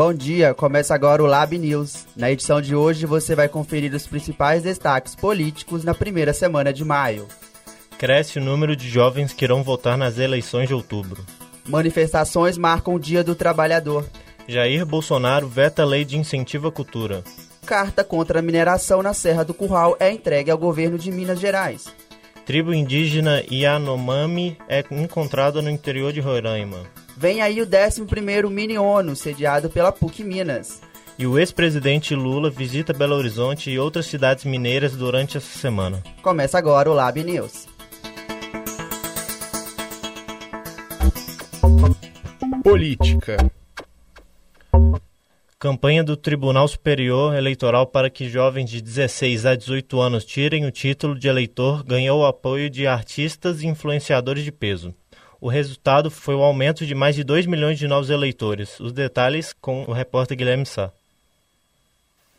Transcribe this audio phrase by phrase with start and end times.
[0.00, 2.06] Bom dia, começa agora o Lab News.
[2.16, 6.82] Na edição de hoje você vai conferir os principais destaques políticos na primeira semana de
[6.82, 7.28] maio.
[7.98, 11.22] Cresce o número de jovens que irão votar nas eleições de outubro.
[11.68, 14.06] Manifestações marcam o Dia do Trabalhador.
[14.48, 17.22] Jair Bolsonaro veta a lei de incentivo à cultura.
[17.66, 21.94] Carta contra a mineração na Serra do Curral é entregue ao governo de Minas Gerais.
[22.46, 26.84] Tribo indígena Yanomami é encontrada no interior de Roraima.
[27.20, 30.80] Vem aí o 11º Mini ONU, sediado pela PUC Minas.
[31.18, 36.02] E o ex-presidente Lula visita Belo Horizonte e outras cidades mineiras durante essa semana.
[36.22, 37.68] Começa agora o Lab News.
[42.64, 43.36] Política.
[45.58, 50.70] Campanha do Tribunal Superior Eleitoral para que jovens de 16 a 18 anos tirem o
[50.70, 54.94] título de eleitor ganhou o apoio de artistas e influenciadores de peso.
[55.42, 58.78] O resultado foi o aumento de mais de 2 milhões de novos eleitores.
[58.78, 60.92] Os detalhes com o repórter Guilherme Sá.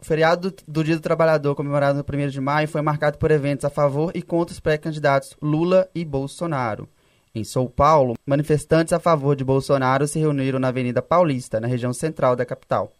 [0.00, 3.64] O feriado do Dia do Trabalhador, comemorado no 1 de maio, foi marcado por eventos
[3.64, 6.88] a favor e contra os pré-candidatos Lula e Bolsonaro.
[7.34, 11.92] Em São Paulo, manifestantes a favor de Bolsonaro se reuniram na Avenida Paulista, na região
[11.92, 12.90] central da capital.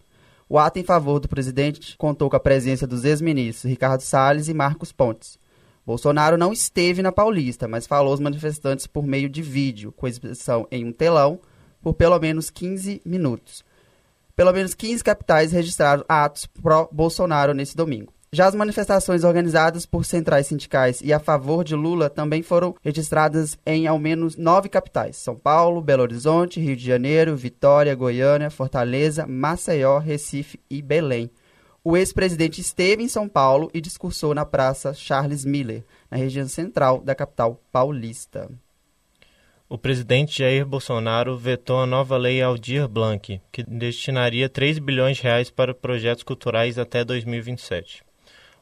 [0.49, 4.55] O ato em favor do presidente contou com a presença dos ex-ministros Ricardo Salles e
[4.55, 5.39] Marcos Pontes.
[5.85, 10.67] Bolsonaro não esteve na Paulista, mas falou aos manifestantes por meio de vídeo, com exibição
[10.71, 11.41] em um telão,
[11.81, 13.65] por pelo menos 15 minutos.
[14.37, 18.13] Pelo menos 15 capitais registraram atos pró-Bolsonaro nesse domingo.
[18.31, 23.59] Já as manifestações organizadas por centrais sindicais e a favor de Lula também foram registradas
[23.65, 29.27] em ao menos nove capitais: São Paulo, Belo Horizonte, Rio de Janeiro, Vitória, Goiânia, Fortaleza,
[29.27, 31.31] Maceió, Recife e Belém.
[31.83, 37.01] O ex-presidente esteve em São Paulo e discursou na Praça Charles Miller, na região central
[37.01, 38.51] da capital paulista.
[39.71, 45.23] O presidente Jair Bolsonaro vetou a nova lei Aldir Blanc, que destinaria 3 bilhões de
[45.23, 48.08] reais para projetos culturais até 2027.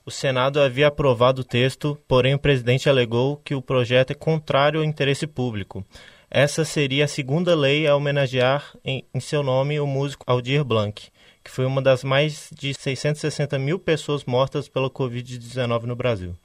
[0.06, 4.78] O Senado havia aprovado o texto, porém o presidente alegou que o projeto é contrário
[4.78, 5.84] ao interesse público.
[6.30, 11.10] Essa seria a segunda lei a homenagear em, em seu nome o músico Aldir Blanc,
[11.42, 16.36] que foi uma das mais de 660 mil pessoas mortas pela Covid-19 no Brasil.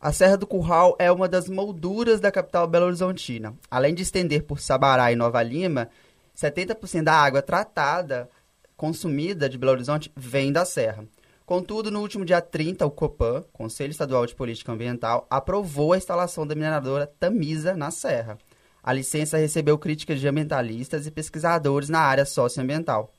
[0.00, 3.54] A Serra do Curral é uma das molduras da capital belo-horizontina.
[3.70, 5.88] Além de estender por Sabará e Nova Lima,
[6.36, 8.28] 70% da água tratada
[8.76, 11.04] consumida de Belo Horizonte vem da serra.
[11.48, 16.46] Contudo, no último dia 30, o COPAN, Conselho Estadual de Política Ambiental, aprovou a instalação
[16.46, 18.36] da mineradora Tamisa na Serra.
[18.82, 23.10] A licença recebeu críticas de ambientalistas e pesquisadores na área socioambiental.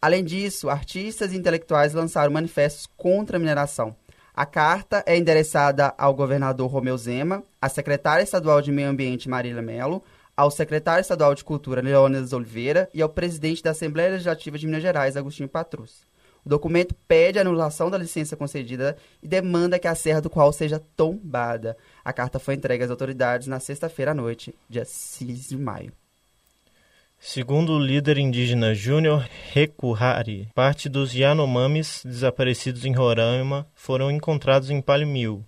[0.00, 3.94] Além disso, artistas e intelectuais lançaram manifestos contra a mineração.
[4.34, 9.60] A carta é endereçada ao governador Romeu Zema, à secretária estadual de Meio Ambiente Marília
[9.60, 10.02] Melo,
[10.34, 14.80] ao secretário estadual de Cultura Leônidas Oliveira e ao presidente da Assembleia Legislativa de Minas
[14.80, 16.13] Gerais, Agostinho Patrus.
[16.44, 20.52] O documento pede a anulação da licença concedida e demanda que a Serra do Qual
[20.52, 21.76] seja tombada.
[22.04, 25.92] A carta foi entregue às autoridades na sexta-feira à noite, dia 6 de maio.
[27.18, 34.82] Segundo o líder indígena Júnior Rekuhari, parte dos Yanomamis desaparecidos em Roraima foram encontrados em
[34.82, 35.42] Palimil.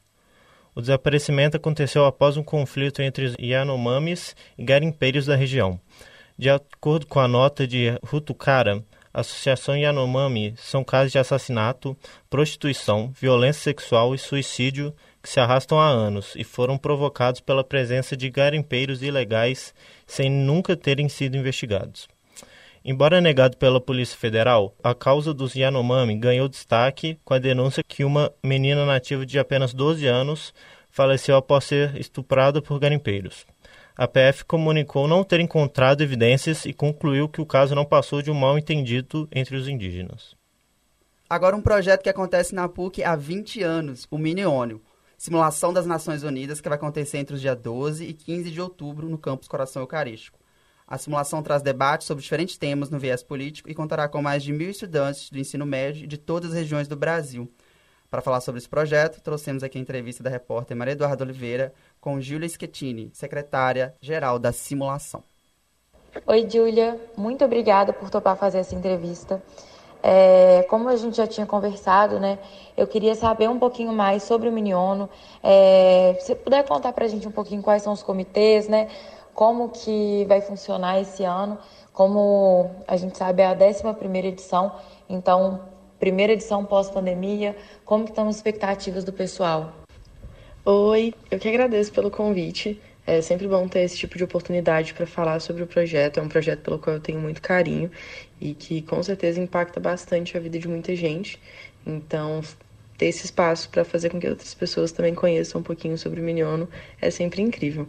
[0.74, 5.78] O desaparecimento aconteceu após um conflito entre os Yanomamis e garimpeiros da região.
[6.38, 8.82] De acordo com a nota de Rutukara,
[9.16, 11.96] Associação Yanomami são casos de assassinato,
[12.28, 18.14] prostituição, violência sexual e suicídio que se arrastam há anos e foram provocados pela presença
[18.14, 19.74] de garimpeiros ilegais
[20.06, 22.06] sem nunca terem sido investigados.
[22.84, 28.04] Embora negado pela Polícia Federal, a causa dos Yanomami ganhou destaque com a denúncia que
[28.04, 30.52] uma menina nativa de apenas 12 anos
[30.90, 33.46] faleceu após ser estuprada por garimpeiros.
[33.98, 38.30] A PF comunicou não ter encontrado evidências e concluiu que o caso não passou de
[38.30, 40.36] um mal-entendido entre os indígenas.
[41.30, 44.82] Agora um projeto que acontece na PUC há 20 anos, o Miniônio,
[45.16, 49.08] simulação das Nações Unidas que vai acontecer entre os dias 12 e 15 de outubro
[49.08, 50.38] no campus Coração Eucarístico.
[50.86, 54.52] A simulação traz debates sobre diferentes temas no viés político e contará com mais de
[54.52, 57.50] mil estudantes do ensino médio de todas as regiões do Brasil.
[58.10, 62.20] Para falar sobre esse projeto, trouxemos aqui a entrevista da repórter Maria Eduarda Oliveira com
[62.20, 65.22] Júlia Schettini, secretária-geral da simulação.
[66.26, 67.00] Oi, Júlia.
[67.16, 69.42] Muito obrigada por topar fazer essa entrevista.
[70.02, 72.38] É, como a gente já tinha conversado, né,
[72.76, 75.10] eu queria saber um pouquinho mais sobre o Miniono.
[75.42, 78.88] É, se puder contar para a gente um pouquinho quais são os comitês, né,
[79.34, 81.58] como que vai funcionar esse ano.
[81.92, 84.72] Como a gente sabe, é a 11ª edição,
[85.08, 85.60] então,
[85.98, 89.72] primeira edição pós-pandemia, como que estão as expectativas do pessoal?
[90.64, 92.80] Oi, eu que agradeço pelo convite.
[93.06, 96.18] É sempre bom ter esse tipo de oportunidade para falar sobre o projeto.
[96.18, 97.88] É um projeto pelo qual eu tenho muito carinho
[98.40, 101.40] e que com certeza impacta bastante a vida de muita gente.
[101.86, 102.42] Então,
[102.98, 106.24] ter esse espaço para fazer com que outras pessoas também conheçam um pouquinho sobre o
[106.24, 106.68] Miniono
[107.00, 107.86] é sempre incrível.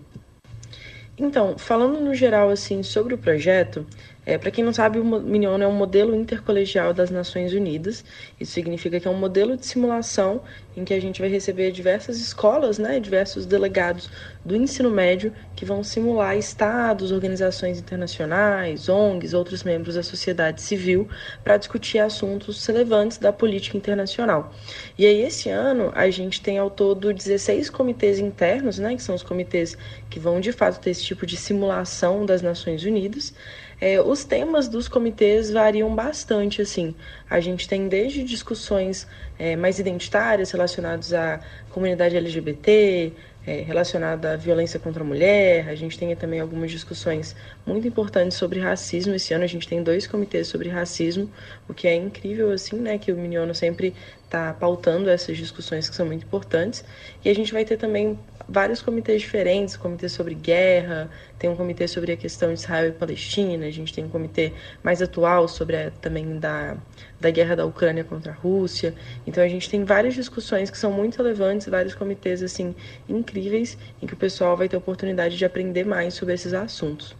[1.17, 3.87] Então, falando no geral assim sobre o projeto,
[4.27, 8.03] é, Para quem não sabe, o Minion é um modelo intercolegial das Nações Unidas.
[8.37, 10.41] Isso significa que é um modelo de simulação
[10.75, 14.09] em que a gente vai receber diversas escolas, né, diversos delegados
[14.43, 21.07] do ensino médio que vão simular estados, organizações internacionais, ONGs, outros membros da sociedade civil
[21.41, 24.53] para discutir assuntos relevantes da política internacional.
[24.97, 29.15] E aí esse ano a gente tem ao todo 16 comitês internos, né, que são
[29.15, 29.77] os comitês
[30.09, 33.33] que vão de fato ter esse tipo de simulação das Nações Unidas.
[33.79, 36.95] É, os temas dos comitês variam bastante, assim.
[37.29, 39.07] A gente tem desde discussões
[39.37, 41.39] é, mais identitárias relacionadas à
[41.69, 43.13] comunidade LGBT,
[43.45, 45.69] é, relacionada à violência contra a mulher.
[45.69, 47.35] A gente tem também algumas discussões
[47.65, 49.13] muito importantes sobre racismo.
[49.13, 51.29] Esse ano a gente tem dois comitês sobre racismo,
[51.69, 52.97] o que é incrível, assim, né?
[52.97, 53.93] Que o Miniono sempre
[54.25, 56.83] está pautando essas discussões que são muito importantes.
[57.23, 61.87] E a gente vai ter também vários comitês diferentes, comitê sobre guerra, tem um comitê
[61.87, 65.75] sobre a questão de Israel e Palestina, a gente tem um comitê mais atual sobre
[65.75, 66.77] a, também da,
[67.19, 68.93] da guerra da Ucrânia contra a Rússia.
[69.25, 72.73] Então a gente tem várias discussões que são muito relevantes, vários comitês assim
[73.09, 77.15] incríveis em que o pessoal vai ter oportunidade de aprender mais sobre esses assuntos.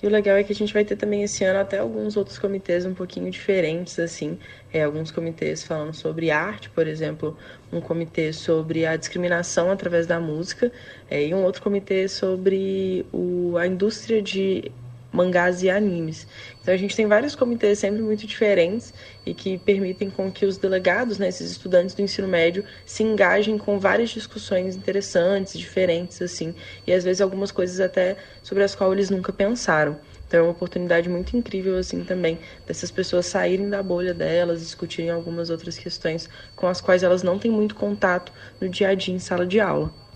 [0.00, 2.38] E o legal é que a gente vai ter também esse ano até alguns outros
[2.38, 4.38] comitês um pouquinho diferentes, assim.
[4.72, 7.36] É, alguns comitês falando sobre arte, por exemplo,
[7.72, 10.70] um comitê sobre a discriminação através da música,
[11.10, 14.70] é, e um outro comitê sobre o, a indústria de
[15.12, 16.26] mangás e animes.
[16.60, 18.92] Então a gente tem vários comitês sempre muito diferentes
[19.24, 23.56] e que permitem com que os delegados, né, esses estudantes do ensino médio, se engajem
[23.58, 26.54] com várias discussões interessantes, diferentes assim,
[26.86, 29.98] e às vezes algumas coisas até sobre as quais eles nunca pensaram.
[30.26, 35.10] Então é uma oportunidade muito incrível assim também dessas pessoas saírem da bolha delas, discutirem
[35.10, 39.14] algumas outras questões com as quais elas não têm muito contato no dia a dia
[39.14, 40.07] em sala de aula.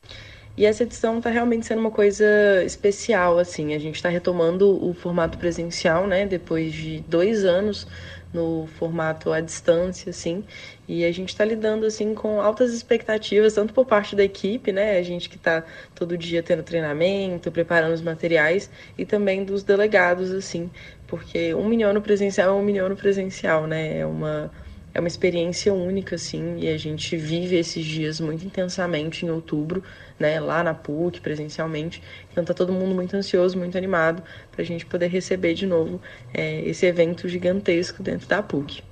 [0.57, 2.25] E essa edição está realmente sendo uma coisa
[2.65, 3.75] especial, assim.
[3.75, 6.27] A gente está retomando o formato presencial, né?
[6.27, 7.87] Depois de dois anos
[8.33, 10.45] no formato à distância, assim.
[10.89, 14.99] E a gente está lidando, assim, com altas expectativas, tanto por parte da equipe, né?
[14.99, 20.33] A gente que está todo dia tendo treinamento, preparando os materiais, e também dos delegados,
[20.33, 20.71] assim.
[21.07, 23.99] Porque um miniono presencial é um miniono presencial, né?
[23.99, 24.51] É uma
[24.95, 29.83] é uma experiência única, assim, e a gente vive esses dias muito intensamente em outubro,
[30.19, 32.03] né, lá na PUC, presencialmente.
[32.31, 36.01] Então tá todo mundo muito ansioso, muito animado para a gente poder receber de novo
[36.35, 38.83] é, esse evento gigantesco dentro da PUC.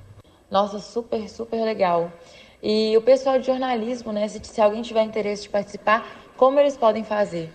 [0.51, 2.13] Nossa, super, super legal.
[2.63, 6.77] E o pessoal de jornalismo, né, se, se alguém tiver interesse de participar, como eles
[6.77, 7.51] podem fazer?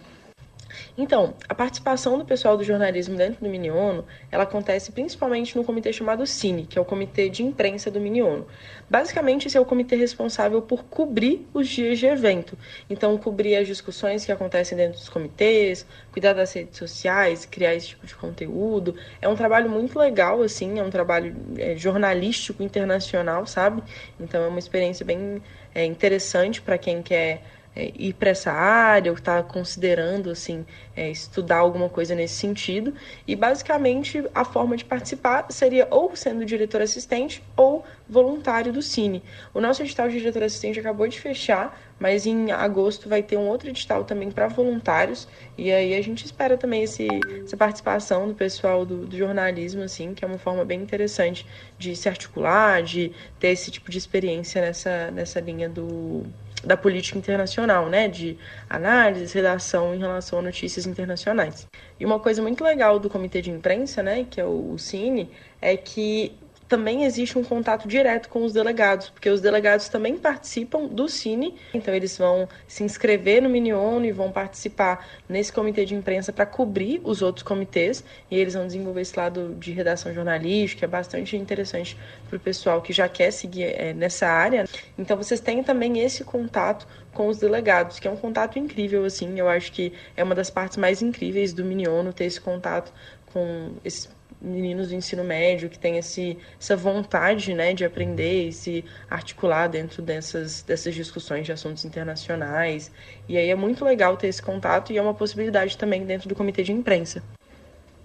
[0.98, 5.92] Então, a participação do pessoal do jornalismo dentro do Miniono, ela acontece principalmente no comitê
[5.92, 8.48] chamado Cine, que é o comitê de imprensa do Miniono.
[8.90, 12.58] Basicamente, esse é o comitê responsável por cobrir os dias de evento.
[12.90, 17.90] Então, cobrir as discussões que acontecem dentro dos comitês, cuidar das redes sociais, criar esse
[17.90, 18.96] tipo de conteúdo.
[19.22, 23.82] É um trabalho muito legal, assim, é um trabalho é, jornalístico internacional, sabe?
[24.20, 25.42] Então, é uma experiência bem
[25.74, 27.42] é, interessante para quem quer
[27.76, 30.66] é, ir para essa área ou está considerando assim
[30.96, 32.94] é, estudar alguma coisa nesse sentido
[33.28, 39.24] e basicamente a forma de participar seria ou sendo diretor assistente ou voluntário do Cine.
[39.54, 43.48] O nosso edital de diretor assistente acabou de fechar, mas em agosto vai ter um
[43.48, 45.28] outro edital também para voluntários
[45.58, 47.08] e aí a gente espera também esse,
[47.44, 51.46] essa participação do pessoal do, do jornalismo assim que é uma forma bem interessante
[51.78, 56.26] de se articular, de ter esse tipo de experiência nessa nessa linha do
[56.66, 58.38] da política internacional, né, de
[58.70, 61.68] análise, redação em relação a notícias internacionais.
[62.00, 65.30] E uma coisa muito legal do comitê de imprensa, né, que é o Cine,
[65.62, 66.34] é que
[66.68, 71.56] também existe um contato direto com os delegados, porque os delegados também participam do Cine,
[71.74, 76.46] então eles vão se inscrever no Miniono e vão participar nesse comitê de imprensa para
[76.46, 80.88] cobrir os outros comitês, e eles vão desenvolver esse lado de redação jornalística, que é
[80.88, 84.66] bastante interessante para o pessoal que já quer seguir é, nessa área.
[84.98, 89.40] Então vocês têm também esse contato com os delegados, que é um contato incrível, assim,
[89.40, 92.92] eu acho que é uma das partes mais incríveis do Miniono ter esse contato
[93.32, 94.10] com esses
[94.46, 99.68] meninos do ensino médio que têm esse, essa vontade né, de aprender e se articular
[99.68, 102.92] dentro dessas, dessas discussões de assuntos internacionais.
[103.28, 106.36] E aí é muito legal ter esse contato e é uma possibilidade também dentro do
[106.36, 107.24] comitê de imprensa.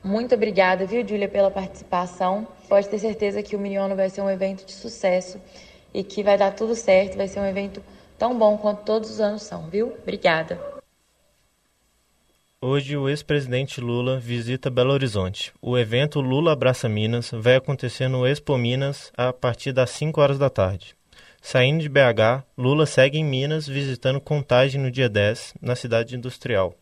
[0.02, 2.48] Muito obrigada, viu, Júlia, pela participação.
[2.68, 5.38] Pode ter certeza que o Miniono vai ser um evento de sucesso
[5.92, 7.82] e que vai dar tudo certo, vai ser um evento
[8.18, 9.92] tão bom quanto todos os anos são, viu?
[10.02, 10.79] Obrigada.
[12.62, 15.50] Hoje, o ex-presidente Lula visita Belo Horizonte.
[15.62, 20.38] O evento Lula Abraça Minas vai acontecer no Expo Minas a partir das 5 horas
[20.38, 20.94] da tarde.
[21.40, 26.74] Saindo de BH, Lula segue em Minas visitando Contagem no dia 10, na cidade industrial,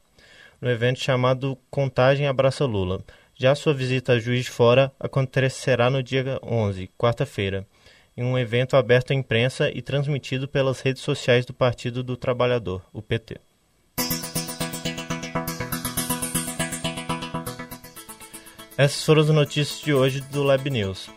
[0.61, 3.00] no evento chamado Contagem Abraça Lula.
[3.37, 7.64] Já sua visita a Juiz de Fora acontecerá no dia 11, quarta-feira,
[8.16, 12.82] em um evento aberto à imprensa e transmitido pelas redes sociais do Partido do Trabalhador,
[12.92, 13.37] o PT.
[18.78, 21.11] Essas foram as notícias de hoje do Lab News,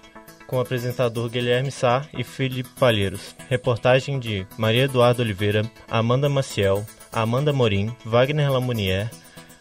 [0.48, 3.36] com o apresentador Guilherme Sá e Felipe Palheiros.
[3.48, 9.12] Reportagem de Maria Eduardo Oliveira, Amanda Maciel, Amanda Morim, Wagner Lamounier,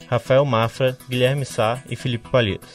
[0.08, 2.70] Rafael Mafra, Guilherme Sá e Felipe Palheiros.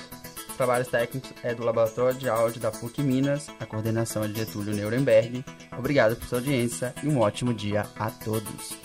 [0.47, 4.37] Os trabalhos técnicos é do Laboratório de Áudio da PUC Minas, a coordenação é de
[4.37, 5.43] Getúlio Nuremberg.
[5.75, 8.84] Obrigado por sua audiência e um ótimo dia a todos.